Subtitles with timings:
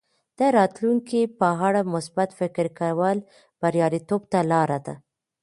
[0.39, 3.17] د راتلونکي په اړه مثبت فکر کول
[3.61, 4.95] بریالیتوب ته لاره ده.